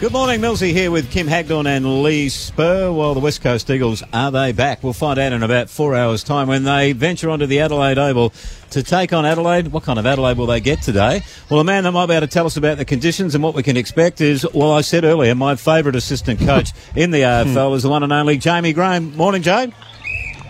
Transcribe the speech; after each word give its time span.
Good 0.00 0.12
morning, 0.12 0.40
Millsy 0.40 0.70
here 0.70 0.92
with 0.92 1.10
Kim 1.10 1.26
Hagdorn 1.26 1.66
and 1.66 2.04
Lee 2.04 2.28
Spurr. 2.28 2.92
Well, 2.92 3.14
the 3.14 3.20
West 3.20 3.42
Coast 3.42 3.68
Eagles, 3.68 4.04
are 4.12 4.30
they 4.30 4.52
back? 4.52 4.84
We'll 4.84 4.92
find 4.92 5.18
out 5.18 5.32
in 5.32 5.42
about 5.42 5.68
four 5.68 5.96
hours' 5.96 6.22
time 6.22 6.46
when 6.46 6.62
they 6.62 6.92
venture 6.92 7.28
onto 7.28 7.46
the 7.46 7.58
Adelaide 7.58 7.98
Oval 7.98 8.32
to 8.70 8.84
take 8.84 9.12
on 9.12 9.26
Adelaide. 9.26 9.72
What 9.72 9.82
kind 9.82 9.98
of 9.98 10.06
Adelaide 10.06 10.38
will 10.38 10.46
they 10.46 10.60
get 10.60 10.82
today? 10.82 11.22
Well, 11.50 11.58
a 11.58 11.64
man 11.64 11.82
that 11.82 11.90
might 11.90 12.06
be 12.06 12.12
able 12.14 12.28
to 12.28 12.32
tell 12.32 12.46
us 12.46 12.56
about 12.56 12.78
the 12.78 12.84
conditions 12.84 13.34
and 13.34 13.42
what 13.42 13.54
we 13.54 13.64
can 13.64 13.76
expect 13.76 14.20
is, 14.20 14.46
well, 14.54 14.70
I 14.70 14.82
said 14.82 15.02
earlier, 15.02 15.34
my 15.34 15.56
favourite 15.56 15.96
assistant 15.96 16.38
coach 16.38 16.70
in 16.94 17.10
the 17.10 17.22
AFL 17.22 17.70
hmm. 17.70 17.74
is 17.74 17.82
the 17.82 17.88
one 17.88 18.04
and 18.04 18.12
only 18.12 18.38
Jamie 18.38 18.72
Graham. 18.72 19.16
Morning, 19.16 19.42
Jamie. 19.42 19.74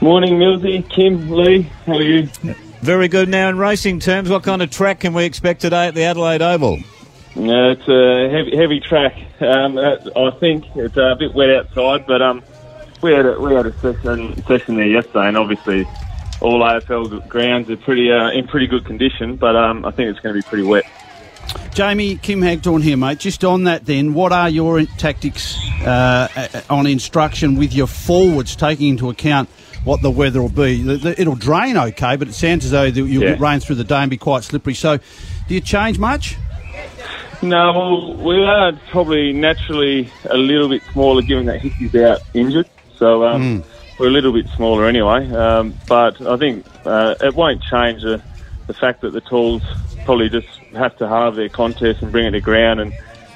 Morning, 0.02 0.34
Millsy, 0.34 0.86
Kim, 0.90 1.30
Lee. 1.30 1.62
How 1.86 1.94
are 1.94 2.02
you? 2.02 2.28
Very 2.82 3.08
good. 3.08 3.30
Now, 3.30 3.48
in 3.48 3.56
racing 3.56 4.00
terms, 4.00 4.28
what 4.28 4.42
kind 4.42 4.60
of 4.60 4.68
track 4.68 5.00
can 5.00 5.14
we 5.14 5.24
expect 5.24 5.62
today 5.62 5.86
at 5.86 5.94
the 5.94 6.02
Adelaide 6.02 6.42
Oval? 6.42 6.80
Yeah, 7.39 7.70
it's 7.70 7.86
a 7.89 8.29
heavy, 8.30 8.57
heavy 8.57 8.80
track. 8.80 9.16
Um, 9.41 9.79
uh, 9.79 9.96
I 10.16 10.30
think 10.41 10.64
it's 10.75 10.96
a 10.96 11.14
bit 11.17 11.35
wet 11.35 11.50
outside, 11.50 12.04
but 12.04 12.21
um, 12.21 12.43
we 13.00 13.12
had 13.12 13.26
a, 13.26 13.40
we 13.40 13.54
had 13.54 13.64
a 13.64 13.72
session 13.79 14.43
session 14.45 14.75
there 14.75 14.89
yesterday, 14.89 15.29
and 15.29 15.36
obviously 15.36 15.86
all 16.40 16.61
AFL 16.61 17.29
grounds 17.29 17.71
are 17.71 17.76
pretty 17.76 18.11
uh, 18.11 18.31
in 18.31 18.48
pretty 18.48 18.67
good 18.67 18.85
condition. 18.85 19.36
But 19.36 19.54
um, 19.54 19.85
I 19.85 19.93
think 19.93 20.11
it's 20.11 20.18
going 20.18 20.35
to 20.35 20.43
be 20.43 20.48
pretty 20.48 20.64
wet. 20.64 20.85
Jamie, 21.72 22.17
Kim 22.17 22.43
Hagdorn 22.43 22.82
here, 22.82 22.96
mate. 22.96 23.21
Just 23.21 23.45
on 23.45 23.64
that, 23.64 23.86
then, 23.86 24.14
what 24.14 24.32
are 24.32 24.48
your 24.48 24.84
tactics 24.98 25.57
uh, 25.82 26.61
on 26.68 26.89
instruction 26.89 27.54
with 27.54 27.73
your 27.73 27.86
forwards, 27.86 28.57
taking 28.57 28.89
into 28.89 29.11
account 29.11 29.48
what 29.84 30.03
the 30.03 30.11
weather 30.11 30.43
will 30.43 30.48
be? 30.48 30.81
It'll 31.17 31.36
drain 31.36 31.76
okay, 31.76 32.17
but 32.17 32.27
it 32.27 32.34
sounds 32.34 32.64
as 32.64 32.73
though 32.73 32.83
you'll 32.83 33.23
yeah. 33.23 33.31
get 33.31 33.41
rain 33.41 33.61
through 33.61 33.77
the 33.77 33.84
day 33.84 33.98
and 33.98 34.11
be 34.11 34.17
quite 34.17 34.42
slippery. 34.42 34.75
So, 34.75 34.97
do 35.47 35.55
you 35.55 35.61
change 35.61 36.00
much? 36.00 36.36
No, 37.41 37.72
well, 37.72 38.14
we 38.14 38.42
are 38.44 38.72
probably 38.91 39.33
naturally 39.33 40.10
a 40.28 40.36
little 40.36 40.69
bit 40.69 40.83
smaller 40.92 41.22
given 41.22 41.47
that 41.47 41.61
Hickey's 41.61 41.94
out 41.94 42.20
injured. 42.34 42.69
So 42.97 43.25
um, 43.25 43.62
mm. 43.62 43.64
we're 43.98 44.08
a 44.08 44.11
little 44.11 44.33
bit 44.33 44.48
smaller 44.56 44.86
anyway. 44.86 45.30
Um, 45.30 45.75
but 45.86 46.20
I 46.20 46.36
think 46.36 46.67
uh, 46.84 47.14
it 47.20 47.34
won't 47.34 47.62
change 47.62 48.03
the, 48.03 48.20
the 48.67 48.75
fact 48.75 49.03
that 49.03 49.12
the 49.12 49.20
talls 49.20 49.62
probably 50.05 50.28
just 50.28 50.48
have 50.75 50.97
to 50.98 51.06
halve 51.06 51.36
their 51.36 51.48
contest 51.48 52.03
and 52.03 52.11
bring 52.11 52.27
it 52.27 52.33
to 52.33 52.41
ground 52.41 52.80
and 52.80 52.92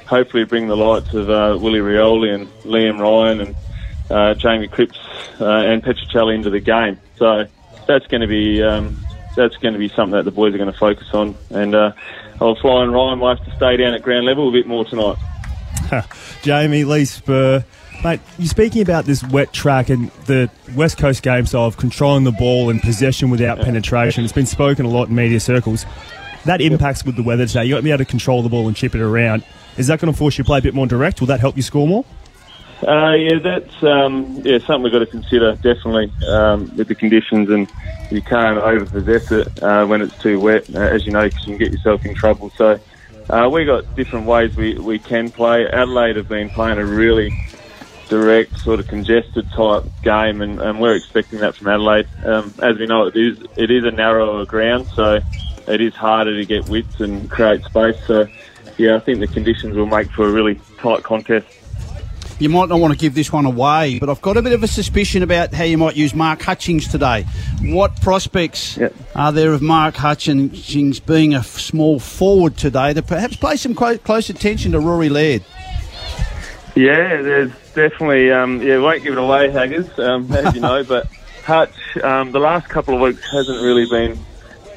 hopefully 0.07 0.45
bring 0.45 0.67
the 0.67 0.77
lights 0.77 1.15
of 1.15 1.31
uh, 1.31 1.57
Willie 1.61 1.79
Rioli 1.79 2.35
and 2.35 2.49
Liam 2.65 2.99
Ryan 2.99 3.41
and 3.41 3.57
uh, 4.11 4.35
Jamie 4.35 4.69
Cripps 4.69 4.99
uh, 5.41 5.47
and 5.47 5.83
Petruccelle 5.83 6.35
into 6.35 6.51
the 6.51 6.61
game. 6.61 6.99
So 7.19 7.47
that's 7.87 8.07
going 8.09 8.21
to 8.23 8.27
be 8.27 8.63
um, 8.63 8.97
that's 9.37 9.57
going 9.57 9.75
to 9.75 9.79
be 9.79 9.89
something 9.89 10.13
that 10.13 10.25
the 10.25 10.31
boys 10.31 10.55
are 10.55 10.59
going 10.59 10.73
to 10.73 10.79
focus 10.79 11.09
on. 11.13 11.35
And 11.51 11.75
uh, 11.75 11.93
I'll 12.41 12.57
fly 12.57 12.83
and 12.83 12.93
Ryan 12.93 13.21
will 13.21 13.35
have 13.35 13.45
to 13.45 13.57
stay 13.57 13.77
down 13.77 13.95
at 13.95 14.03
ground 14.03 14.27
level 14.27 14.49
a 14.49 14.53
bit 14.53 14.67
more 14.67 14.85
tonight. 14.85 15.17
Jamie 16.43 16.85
Lee 16.85 17.05
Spurr. 17.05 17.65
Mate, 18.05 18.21
you're 18.37 18.49
speaking 18.49 18.83
about 18.83 19.05
this 19.05 19.23
wet 19.23 19.53
track 19.53 19.89
and 19.89 20.11
the 20.27 20.51
West 20.75 20.99
Coast 20.99 21.23
game 21.23 21.47
style 21.47 21.67
of 21.67 21.77
controlling 21.77 22.25
the 22.25 22.33
ball 22.33 22.69
and 22.69 22.81
possession 22.83 23.31
without 23.31 23.59
yeah. 23.59 23.65
penetration. 23.65 24.25
It's 24.25 24.33
been 24.33 24.47
spoken 24.47 24.87
a 24.87 24.89
lot 24.89 25.09
in 25.09 25.15
media 25.15 25.39
circles. 25.39 25.87
That 26.45 26.61
impacts 26.61 27.05
with 27.05 27.15
the 27.15 27.23
weather 27.23 27.47
today. 27.47 27.65
You've 27.65 27.75
got 27.75 27.79
to 27.79 27.85
be 27.85 27.91
able 27.91 27.99
to 27.99 28.11
control 28.11 28.43
the 28.43 28.49
ball 28.49 28.67
and 28.67 28.77
chip 28.77 28.97
it 28.97 29.01
around. 29.01 29.45
Is 29.77 29.87
that 29.87 30.01
going 30.01 30.13
to 30.13 30.19
force 30.19 30.37
you 30.37 30.43
to 30.43 30.47
play 30.47 30.59
a 30.59 30.63
bit 30.63 30.75
more 30.75 30.89
direct? 30.89 31.21
Will 31.21 31.29
that 31.29 31.39
help 31.39 31.57
you 31.57 31.63
score 31.63 31.87
more? 31.87 32.05
Uh, 32.87 33.15
yeah, 33.15 33.39
that's 33.43 33.83
um, 33.83 34.43
yeah 34.45 34.59
something 34.67 34.83
we've 34.83 34.93
got 34.93 34.99
to 34.99 35.07
consider 35.07 35.55
definitely 35.57 36.13
um, 36.29 36.73
with 36.77 36.89
the 36.89 36.95
conditions, 36.97 37.49
and 37.49 37.69
you 38.11 38.21
can't 38.21 38.59
overpossess 38.59 39.23
it 39.31 39.63
uh, 39.63 39.87
when 39.87 40.03
it's 40.03 40.17
too 40.23 40.41
wet, 40.41 40.65
uh, 40.75 40.81
as 40.81 41.07
you 41.07 41.13
know, 41.13 41.23
because 41.23 41.41
you 41.47 41.57
can 41.57 41.59
get 41.59 41.73
yourself 41.73 42.01
in 42.05 42.15
trouble. 42.15 42.51
So 42.59 42.81
uh, 43.31 43.49
we 43.49 43.65
got 43.65 43.95
different 43.95 44.27
ways 44.27 44.51
we, 44.57 44.79
we 44.79 44.99
can 44.99 45.31
play. 45.31 45.65
Adelaide 45.73 46.17
have 46.17 46.29
been 46.29 46.51
playing 46.51 46.79
a 46.79 46.85
really 46.85 47.33
direct, 48.09 48.51
sort 48.65 48.81
of 48.81 48.89
congested 48.89 49.47
type 49.57 49.85
game, 50.03 50.43
and, 50.43 50.61
and 50.61 50.81
we're 50.81 50.97
expecting 50.97 51.39
that 51.41 51.55
from 51.57 51.69
Adelaide. 51.69 52.09
Um, 52.25 52.53
as 52.63 52.79
we 52.79 52.87
know, 52.87 53.07
it 53.07 53.17
is 53.17 53.39
it 53.57 53.71
is 53.71 53.85
a 53.85 53.93
narrower 53.93 54.45
ground, 54.45 54.89
so 54.97 55.21
it 55.69 55.81
is 55.81 55.95
harder 55.95 56.37
to 56.37 56.47
get 56.47 56.67
width 56.67 56.99
and 56.99 57.31
create 57.31 57.65
space. 57.65 57.97
So 58.09 58.27
yeah, 58.77 58.97
I 58.97 59.01
think 59.01 59.21
the 59.21 59.29
conditions 59.29 59.77
will 59.77 59.87
make 59.87 60.11
for 60.11 60.29
a 60.29 60.33
really 60.33 60.61
tight 60.83 61.05
contest. 61.05 61.47
You 62.43 62.49
might 62.49 62.69
not 62.69 62.81
want 62.81 62.93
to 62.93 62.99
give 62.99 63.15
this 63.15 63.33
one 63.33 63.47
away, 63.47 64.01
but 64.01 64.09
I've 64.09 64.21
got 64.21 64.37
a 64.37 64.43
bit 64.43 64.53
of 64.53 64.65
a 64.65 64.67
suspicion 64.67 65.23
about 65.23 65.55
how 65.55 65.63
you 65.63 65.79
might 65.79 65.95
use 65.95 66.13
Mark 66.13 66.43
Hutchings 66.43 66.89
today. 66.89 67.25
What 67.63 68.01
prospects 68.01 68.77
yep. 68.77 68.93
are 69.15 69.31
there 69.31 69.53
of 69.53 69.63
Mark 69.63 69.95
Hutchings 69.95 70.99
being 70.99 71.37
a 71.37 71.45
small 71.45 72.01
forward 72.01 72.57
today 72.57 72.95
to 72.95 73.03
perhaps 73.03 73.37
pay 73.37 73.55
some 73.55 73.77
close 73.77 74.29
attention 74.29 74.73
to 74.73 74.81
Rory 74.81 75.09
Laird? 75.09 75.45
Yeah, 76.75 77.23
there's 77.23 77.53
definitely, 77.75 78.33
um, 78.33 78.61
yeah, 78.61 78.79
won't 78.79 79.05
give 79.05 79.13
it 79.13 79.21
away, 79.21 79.49
Haggers, 79.53 79.97
um, 80.01 80.33
as 80.33 80.53
you 80.53 80.63
know, 80.63 80.83
but 80.83 81.07
Hutch, 81.45 81.97
um, 82.03 82.33
the 82.33 82.41
last 82.41 82.69
couple 82.69 82.97
of 82.97 83.01
weeks 83.01 83.23
hasn't 83.31 83.63
really 83.63 83.87
been 83.87 84.19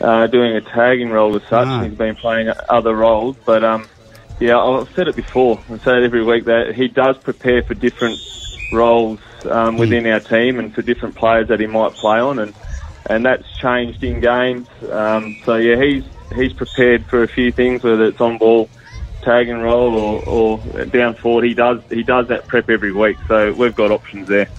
uh, 0.01 0.27
doing 0.27 0.55
a 0.55 0.61
tagging 0.61 1.09
role 1.09 1.35
as 1.35 1.41
such. 1.49 1.67
Ah. 1.67 1.81
He's 1.81 1.95
been 1.95 2.15
playing 2.15 2.53
other 2.69 2.95
roles, 2.95 3.37
but 3.43 3.63
um, 3.63 3.87
yeah, 4.39 4.57
I've 4.57 4.93
said 4.95 5.07
it 5.07 5.15
before. 5.15 5.61
I 5.69 5.77
say 5.77 5.97
it 5.97 6.03
every 6.03 6.23
week 6.23 6.45
that 6.45 6.75
he 6.75 6.87
does 6.87 7.17
prepare 7.17 7.63
for 7.63 7.73
different 7.73 8.19
roles 8.73 9.19
um, 9.45 9.75
hmm. 9.75 9.79
within 9.79 10.07
our 10.07 10.19
team 10.19 10.59
and 10.59 10.73
for 10.73 10.81
different 10.81 11.15
players 11.15 11.47
that 11.47 11.59
he 11.59 11.67
might 11.67 11.93
play 11.93 12.19
on, 12.19 12.39
and 12.39 12.53
and 13.09 13.25
that's 13.25 13.45
changed 13.57 14.03
in 14.03 14.19
games. 14.19 14.67
Um, 14.91 15.37
so 15.45 15.55
yeah, 15.55 15.81
he's 15.81 16.03
he's 16.35 16.53
prepared 16.53 17.05
for 17.05 17.23
a 17.23 17.27
few 17.27 17.51
things, 17.51 17.83
whether 17.83 18.05
it's 18.05 18.19
on 18.19 18.37
ball, 18.37 18.69
tag 19.21 19.47
and 19.47 19.63
roll, 19.63 19.95
or, 19.95 20.23
or 20.27 20.85
down 20.85 21.15
forward. 21.15 21.45
He 21.45 21.53
does 21.53 21.81
he 21.89 22.03
does 22.03 22.27
that 22.27 22.47
prep 22.47 22.69
every 22.69 22.91
week. 22.91 23.17
So 23.27 23.53
we've 23.53 23.75
got 23.75 23.91
options 23.91 24.27
there. 24.27 24.49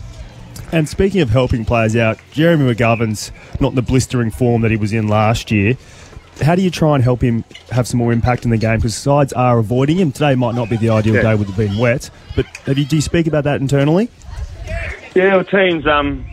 And 0.73 0.89
speaking 0.89 1.21
of 1.21 1.31
helping 1.31 1.65
players 1.65 1.95
out, 1.95 2.19
Jeremy 2.33 2.75
McGovern's 2.75 3.31
not 3.61 3.69
in 3.69 3.75
the 3.77 3.83
blistering 3.83 4.33
form 4.33 4.63
that 4.63 4.73
he 4.73 4.77
was 4.77 4.93
in 4.93 5.07
last 5.07 5.53
year 5.53 5.77
how 6.41 6.55
do 6.55 6.63
you 6.63 6.71
try 6.71 6.95
and 6.95 7.03
help 7.03 7.23
him 7.23 7.45
have 7.71 7.87
some 7.87 7.99
more 7.99 8.13
impact 8.13 8.45
in 8.45 8.51
the 8.51 8.59
game? 8.59 8.77
Because 8.77 8.95
sides 8.95 9.33
are 9.33 9.59
avoiding 9.59 9.99
him. 9.99 10.13
Today 10.13 10.35
might 10.35 10.55
not 10.55 10.69
be 10.69 10.77
the 10.77 10.91
ideal 10.91 11.15
yeah. 11.15 11.23
day 11.23 11.35
with 11.35 11.49
it 11.49 11.57
being 11.57 11.79
wet, 11.79 12.11
but 12.35 12.47
have 12.67 12.79
you, 12.79 12.85
do 12.85 12.97
you 12.97 13.03
speak 13.03 13.27
about 13.27 13.45
that 13.45 13.61
internally? 13.61 14.11
Yeah, 15.15 15.37
well, 15.37 15.45
teams, 15.45 15.87
um, 15.87 16.27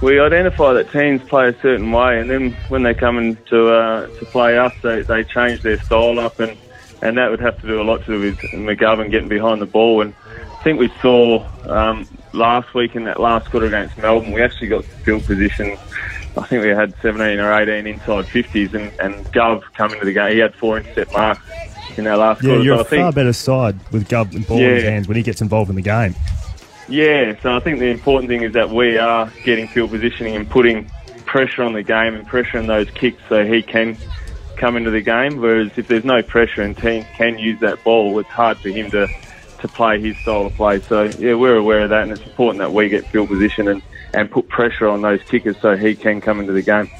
we 0.00 0.18
identify 0.18 0.72
that 0.72 0.90
teams 0.90 1.22
play 1.22 1.48
a 1.48 1.60
certain 1.60 1.92
way, 1.92 2.20
and 2.20 2.30
then 2.30 2.52
when 2.68 2.82
they 2.82 2.94
come 2.94 3.18
in 3.18 3.36
to, 3.50 3.68
uh, 3.68 4.06
to 4.06 4.26
play 4.26 4.56
us, 4.58 4.72
they, 4.82 5.02
they 5.02 5.24
change 5.24 5.62
their 5.62 5.78
style 5.80 6.18
up, 6.18 6.40
and, 6.40 6.56
and 7.02 7.18
that 7.18 7.30
would 7.30 7.40
have 7.40 7.60
to 7.60 7.66
do 7.66 7.80
a 7.80 7.84
lot 7.84 7.98
to 8.04 8.06
do 8.06 8.20
with 8.20 8.38
McGovern 8.52 9.10
getting 9.10 9.28
behind 9.28 9.60
the 9.60 9.66
ball. 9.66 10.00
And 10.00 10.14
I 10.58 10.62
think 10.62 10.80
we 10.80 10.90
saw 11.02 11.46
um, 11.66 12.08
last 12.32 12.72
week 12.74 12.96
in 12.96 13.04
that 13.04 13.20
last 13.20 13.50
quarter 13.50 13.66
against 13.66 13.98
Melbourne, 13.98 14.32
we 14.32 14.42
actually 14.42 14.68
got 14.68 14.84
field 14.84 15.24
position 15.24 15.76
I 16.36 16.46
think 16.46 16.62
we 16.62 16.68
had 16.68 16.94
17 17.00 17.38
or 17.38 17.52
18 17.52 17.86
inside 17.86 18.26
50s, 18.26 18.74
and, 18.74 18.92
and 19.00 19.26
Gov 19.32 19.62
coming 19.74 19.98
to 19.98 20.04
the 20.04 20.12
game, 20.12 20.32
he 20.32 20.38
had 20.38 20.54
four 20.54 20.78
intercept 20.78 21.12
marks 21.12 21.40
in 21.96 22.06
our 22.06 22.16
last 22.16 22.42
yeah, 22.42 22.50
quarter. 22.50 22.64
you're 22.64 22.84
so 22.84 22.96
a 22.96 23.00
far 23.00 23.12
better 23.12 23.32
side 23.32 23.78
with 23.90 24.08
Gov 24.08 24.34
and 24.34 24.46
ball 24.46 24.60
yeah. 24.60 24.68
in 24.68 24.74
his 24.74 24.84
hands 24.84 25.08
when 25.08 25.16
he 25.16 25.22
gets 25.22 25.40
involved 25.40 25.70
in 25.70 25.76
the 25.76 25.82
game. 25.82 26.14
Yeah, 26.88 27.40
so 27.40 27.56
I 27.56 27.60
think 27.60 27.80
the 27.80 27.86
important 27.86 28.28
thing 28.28 28.42
is 28.42 28.52
that 28.52 28.70
we 28.70 28.96
are 28.98 29.30
getting 29.44 29.66
field 29.66 29.90
positioning 29.90 30.36
and 30.36 30.48
putting 30.48 30.90
pressure 31.24 31.62
on 31.62 31.72
the 31.72 31.82
game 31.82 32.14
and 32.14 32.26
pressure 32.26 32.58
on 32.58 32.66
those 32.66 32.88
kicks 32.90 33.20
so 33.28 33.44
he 33.44 33.62
can 33.62 33.96
come 34.56 34.76
into 34.76 34.90
the 34.90 35.00
game. 35.00 35.40
Whereas 35.40 35.72
if 35.76 35.88
there's 35.88 36.04
no 36.04 36.22
pressure 36.22 36.62
and 36.62 36.76
teams 36.76 37.06
can 37.16 37.38
use 37.38 37.58
that 37.60 37.82
ball, 37.82 38.18
it's 38.18 38.28
hard 38.28 38.58
for 38.58 38.68
him 38.68 38.90
to, 38.92 39.08
to 39.66 39.72
play 39.72 40.00
his 40.00 40.16
style 40.18 40.46
of 40.46 40.54
play. 40.54 40.80
So 40.80 41.04
yeah, 41.18 41.34
we're 41.34 41.56
aware 41.56 41.80
of 41.80 41.90
that, 41.90 42.02
and 42.02 42.12
it's 42.12 42.22
important 42.22 42.58
that 42.58 42.72
we 42.72 42.88
get 42.88 43.06
field 43.06 43.28
position 43.28 43.68
and 43.68 43.82
and 44.14 44.30
put 44.30 44.48
pressure 44.48 44.88
on 44.88 45.02
those 45.02 45.22
kickers 45.22 45.56
so 45.60 45.76
he 45.76 45.94
can 45.94 46.20
come 46.20 46.40
into 46.40 46.52
the 46.52 46.62
game. 46.62 46.90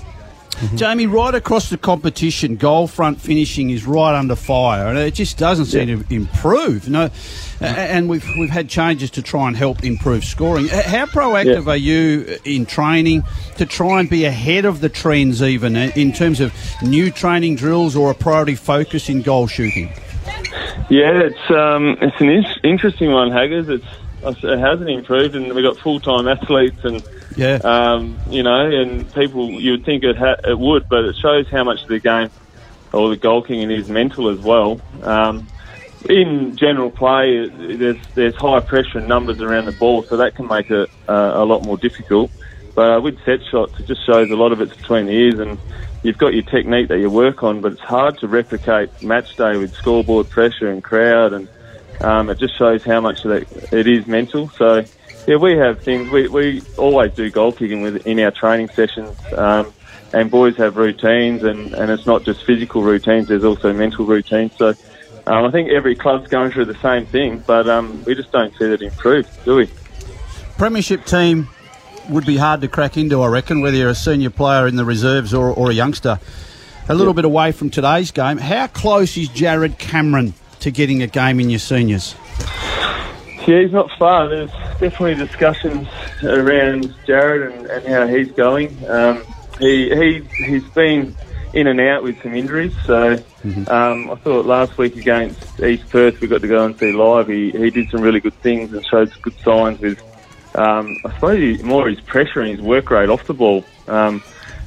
Mm-hmm. 0.57 0.77
Jamie, 0.77 1.07
right 1.07 1.35
across 1.35 1.69
the 1.69 1.77
competition, 1.77 2.57
goal 2.57 2.87
front 2.87 3.21
finishing 3.21 3.69
is 3.69 3.87
right 3.87 4.19
under 4.19 4.35
fire, 4.35 4.87
and 4.87 4.97
it 4.97 5.13
just 5.13 5.37
doesn't 5.37 5.67
seem 5.67 5.89
yeah. 5.89 6.03
to 6.03 6.15
improve. 6.15 6.87
You 6.87 6.93
know, 6.93 7.11
and 7.61 8.09
we've 8.09 8.27
we've 8.39 8.49
had 8.49 8.67
changes 8.67 9.11
to 9.13 9.23
try 9.23 9.49
and 9.49 9.57
help 9.57 9.85
improve 9.85 10.25
scoring. 10.25 10.69
How 10.69 11.05
proactive 11.05 11.67
yeah. 11.67 11.73
are 11.73 11.77
you 11.77 12.39
in 12.45 12.65
training 12.65 13.23
to 13.59 13.67
try 13.67 14.01
and 14.01 14.09
be 14.09 14.25
ahead 14.25 14.65
of 14.65 14.81
the 14.81 14.89
trends, 14.89 15.43
even 15.43 15.77
in 15.77 16.13
terms 16.13 16.41
of 16.41 16.55
new 16.83 17.11
training 17.11 17.57
drills 17.57 17.95
or 17.95 18.11
a 18.11 18.15
priority 18.15 18.55
focus 18.55 19.11
in 19.11 19.21
goal 19.21 19.47
shooting? 19.47 19.93
Yeah, 20.89 21.21
it's 21.25 21.51
um, 21.51 21.97
it's 22.01 22.17
an 22.21 22.29
in- 22.29 22.71
interesting 22.71 23.11
one, 23.11 23.33
Haggers. 23.33 23.67
It's 23.69 24.39
it 24.43 24.59
hasn't 24.59 24.89
improved, 24.89 25.35
and 25.35 25.53
we've 25.55 25.65
got 25.65 25.79
full 25.83 26.01
time 26.01 26.29
athletes, 26.29 26.79
and 26.85 27.03
yeah, 27.37 27.59
um, 27.63 28.21
you 28.31 28.43
know, 28.43 28.71
and 28.71 29.13
people 29.13 29.61
you 29.61 29.73
would 29.73 29.85
think 29.85 30.05
it 30.05 30.17
ha- 30.17 30.41
it 30.45 30.59
would, 30.59 30.85
but 30.89 31.05
it 31.05 31.17
shows 31.21 31.47
how 31.51 31.65
much 31.65 31.81
the 31.89 31.99
game 31.99 32.31
or 32.93 33.11
the 33.11 33.17
goal 33.17 33.43
kicking 33.43 33.71
is 33.71 33.89
mental 33.89 34.33
as 34.33 34.41
well. 34.41 34.81
Um, 35.03 35.49
in 36.09 36.57
general 36.59 36.91
play, 36.91 37.49
there's 37.49 37.99
there's 38.15 38.35
high 38.37 38.61
pressure 38.61 38.99
and 38.99 39.09
numbers 39.09 39.41
around 39.41 39.67
the 39.67 39.73
ball, 39.73 40.05
so 40.09 40.17
that 40.19 40.35
can 40.37 40.47
make 40.47 40.71
it 40.71 40.89
uh, 41.09 41.33
a 41.35 41.45
lot 41.45 41.63
more 41.65 41.77
difficult. 41.77 42.31
But 42.75 42.91
uh, 42.91 43.01
with 43.01 43.17
set 43.25 43.41
shots, 43.51 43.73
it 43.81 43.87
just 43.87 44.05
shows 44.07 44.31
a 44.31 44.35
lot 44.35 44.53
of 44.53 44.61
it's 44.61 44.75
between 44.77 45.07
the 45.07 45.13
ears, 45.13 45.39
and 45.39 45.59
you've 46.07 46.19
got 46.19 46.33
your 46.33 46.45
technique 46.45 46.87
that 46.89 47.01
you 47.01 47.11
work 47.11 47.43
on, 47.43 47.61
but 47.61 47.73
it's 47.73 47.81
hard 47.81 48.17
to 48.19 48.29
replicate 48.29 49.03
match 49.03 49.37
day 49.37 49.57
with 49.57 49.75
scoreboard 49.75 50.31
pressure 50.31 50.71
and 50.71 50.83
crowd 50.83 51.33
and 51.33 51.49
um, 52.01 52.31
it 52.31 52.39
just 52.39 52.57
shows 52.57 52.85
how 52.85 53.01
much 53.01 53.25
that 53.25 53.73
it 53.73 53.89
is 53.89 54.07
mental. 54.07 54.49
So, 54.51 54.85
yeah, 55.27 55.37
we 55.37 55.57
have 55.57 55.83
things. 55.83 56.09
We, 56.11 56.29
we 56.29 56.63
always 56.77 57.13
do 57.15 57.29
goal 57.31 57.53
kicking 57.53 57.83
with, 57.83 58.07
in 58.07 58.21
our 58.21 58.31
training 58.31 58.69
sessions. 58.69 59.19
Um, 59.33 59.73
and 60.13 60.31
boys 60.31 60.57
have 60.59 60.77
routines, 60.77 61.43
and, 61.43 61.75
and 61.75 61.91
it's 61.91 62.07
not 62.07 62.23
just 62.23 62.45
physical 62.45 62.83
routines, 62.83 63.27
there's 63.27 63.43
also 63.43 63.73
mental 63.73 64.07
routines. 64.07 64.53
So 64.57 64.69
um, 65.27 65.45
I 65.45 65.51
think 65.51 65.71
every 65.71 65.97
club's 65.97 66.29
going 66.29 66.53
through 66.53 66.67
the 66.67 66.81
same 66.81 67.07
thing, 67.07 67.43
but 67.45 67.69
um, 67.69 68.05
we 68.05 68.15
just 68.15 68.31
don't 68.31 68.57
see 68.57 68.67
that 68.67 68.81
improve, 68.81 69.29
do 69.45 69.57
we? 69.57 69.71
Premiership 70.57 71.05
team 71.05 71.49
would 72.09 72.27
be 72.27 72.37
hard 72.37 72.61
to 72.61 72.69
crack 72.69 72.97
into, 72.97 73.23
I 73.23 73.29
reckon, 73.29 73.61
whether 73.61 73.77
you're 73.77 73.91
a 73.91 73.95
senior 73.95 74.31
player 74.31 74.67
in 74.67 74.77
the 74.77 74.85
reserves 74.85 75.35
or, 75.35 75.51
or 75.51 75.71
a 75.71 75.75
youngster. 75.75 76.19
A 76.89 76.95
little 76.95 77.15
bit 77.15 77.25
away 77.25 77.53
from 77.53 77.71
today's 77.71 78.13
game, 78.13 78.39
how 78.39 78.69
close 78.69 79.17
is 79.17 79.29
Jarrod 79.29 79.79
Cameron 79.79 80.35
to 80.61 80.71
getting 80.71 81.03
a 81.03 81.07
game 81.07 81.41
in 81.41 81.51
your 81.51 81.59
seniors? 81.59 82.15
Yeah, 83.47 83.61
he's 83.63 83.73
not 83.73 83.91
far. 83.99 84.29
There's 84.29 84.51
definitely 84.51 85.15
discussions 85.15 85.89
around 86.23 86.95
Jarrod 87.07 87.53
and, 87.53 87.67
and 87.67 87.87
how 87.87 88.07
he's 88.07 88.31
going. 88.33 88.77
Um, 88.89 89.25
he 89.59 89.89
he 89.89 90.21
he's 90.45 90.65
been 90.71 91.15
in 91.55 91.67
and 91.67 91.81
out 91.81 92.03
with 92.03 92.21
some 92.23 92.35
injuries. 92.35 92.75
So 92.85 93.17
mm-hmm. 93.17 93.69
um, 93.71 94.11
I 94.11 94.15
thought 94.17 94.47
last 94.47 94.77
week 94.79 94.97
against 94.97 95.61
East 95.61 95.89
Perth 95.91 96.21
we 96.21 96.29
got 96.29 96.43
to 96.43 96.49
go 96.49 96.65
and 96.65 96.79
see 96.79 96.93
live. 96.93 97.29
He 97.29 97.51
he 97.53 97.71
did 97.71 97.89
some 97.91 98.01
really 98.01 98.21
good 98.21 98.35
things 98.43 98.73
and 98.73 98.85
showed 98.87 99.11
some 99.11 99.23
good 99.23 99.39
signs 99.41 99.81
with. 99.81 100.03
Um, 100.57 100.97
I 101.05 101.13
suppose 101.15 101.39
he, 101.39 101.63
more 101.63 101.89
his 101.89 102.01
pressure 102.01 102.41
and 102.41 102.51
his 102.51 102.61
work 102.61 102.91
rate 102.91 103.09
off 103.09 103.27
the 103.27 103.35
ball. 103.35 103.65
Um, 103.87 104.23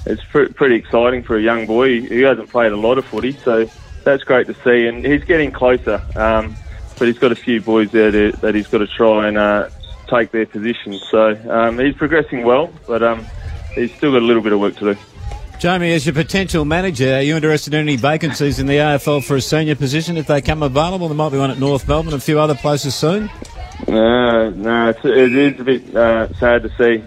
it's 0.06 0.24
pr- 0.26 0.52
pretty 0.54 0.76
exciting 0.76 1.24
for 1.24 1.38
a 1.38 1.42
young 1.42 1.66
boy 1.66 2.02
who 2.02 2.24
hasn't 2.24 2.50
played 2.50 2.72
a 2.72 2.78
lot 2.78 2.98
of 2.98 3.06
footy, 3.06 3.34
so 3.34 3.70
that's 4.04 4.24
great 4.24 4.48
to 4.48 4.54
see. 4.64 4.88
And 4.88 5.06
he's 5.06 5.24
getting 5.24 5.52
closer, 5.52 6.02
um, 6.16 6.56
but 6.98 7.08
he's 7.08 7.20
got 7.20 7.32
a 7.32 7.36
few 7.36 7.60
boys 7.62 7.92
there 7.92 8.12
to, 8.12 8.32
that 8.38 8.56
he's 8.56 8.68
got 8.68 8.80
to 8.80 8.88
try 8.88 9.28
and 9.28 9.38
uh, 9.38 9.70
take 10.08 10.32
their 10.32 10.46
position. 10.46 10.94
So 11.10 11.36
um, 11.50 11.80
he's 11.80 11.96
progressing 11.96 12.44
well, 12.44 12.72
but 12.88 13.04
um, 13.04 13.26
he's 13.74 13.94
still 13.96 14.12
got 14.12 14.22
a 14.22 14.26
little 14.26 14.44
bit 14.44 14.54
of 14.54 14.60
work 14.60 14.76
to 14.78 14.94
do. 14.94 15.00
Jamie, 15.60 15.92
as 15.92 16.06
your 16.06 16.16
potential 16.16 16.64
manager, 16.64 17.16
are 17.16 17.22
you 17.22 17.36
interested 17.36 17.74
in 17.74 17.82
any 17.82 17.98
vacancies 17.98 18.60
in 18.60 18.66
the 18.68 18.76
AFL 18.76 19.22
for 19.26 19.36
a 19.36 19.42
senior 19.42 19.76
position 19.76 20.16
if 20.16 20.26
they 20.26 20.42
come 20.42 20.64
available? 20.64 21.10
There 21.10 21.18
might 21.18 21.32
be 21.32 21.38
one 21.38 21.52
at 21.52 21.60
North 21.60 21.86
Melbourne, 21.86 22.14
and 22.14 22.22
a 22.22 22.24
few 22.24 22.40
other 22.40 22.56
places 22.56 22.96
soon. 22.96 23.30
No, 23.88 24.50
no, 24.50 24.90
it's, 24.90 25.06
it 25.06 25.36
is 25.36 25.60
a 25.60 25.64
bit 25.64 25.96
uh, 25.96 26.34
sad 26.36 26.64
to 26.64 26.70
see 26.78 27.04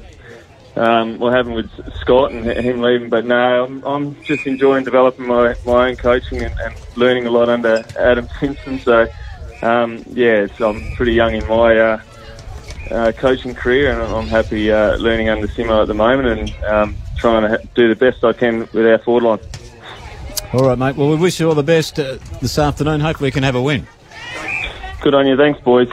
um, 0.76 1.18
what 1.18 1.34
happened 1.34 1.54
with 1.54 1.70
Scott 2.00 2.32
and 2.32 2.46
him 2.46 2.80
leaving. 2.80 3.08
But 3.08 3.26
no, 3.26 3.64
I'm, 3.64 3.84
I'm 3.84 4.22
just 4.22 4.46
enjoying 4.46 4.84
developing 4.84 5.26
my, 5.26 5.54
my 5.66 5.88
own 5.88 5.96
coaching 5.96 6.42
and, 6.42 6.58
and 6.60 6.74
learning 6.96 7.26
a 7.26 7.30
lot 7.30 7.48
under 7.48 7.84
Adam 7.98 8.28
Simpson. 8.40 8.78
So, 8.80 9.06
um, 9.62 10.02
yeah, 10.08 10.46
I'm 10.60 10.94
pretty 10.94 11.12
young 11.12 11.34
in 11.34 11.46
my 11.46 11.78
uh, 11.78 12.02
uh, 12.90 13.12
coaching 13.12 13.54
career, 13.54 13.92
and 13.92 14.02
I'm 14.02 14.26
happy 14.26 14.70
uh, 14.72 14.96
learning 14.96 15.28
under 15.28 15.46
Simo 15.48 15.82
at 15.82 15.88
the 15.88 15.94
moment 15.94 16.40
and 16.40 16.64
um, 16.64 16.96
trying 17.16 17.42
to 17.42 17.68
do 17.74 17.88
the 17.88 17.96
best 17.96 18.24
I 18.24 18.32
can 18.32 18.60
with 18.72 18.86
our 18.86 18.98
forward 18.98 19.24
line. 19.24 19.38
All 20.52 20.68
right, 20.68 20.78
mate. 20.78 20.96
Well, 20.96 21.08
we 21.08 21.16
wish 21.16 21.40
you 21.40 21.48
all 21.48 21.54
the 21.54 21.62
best 21.62 21.98
uh, 21.98 22.18
this 22.40 22.58
afternoon. 22.58 23.00
Hopefully, 23.00 23.28
we 23.28 23.32
can 23.32 23.42
have 23.42 23.54
a 23.54 23.62
win. 23.62 23.86
Good 25.00 25.14
on 25.14 25.26
you. 25.26 25.36
Thanks, 25.36 25.60
boys. 25.60 25.88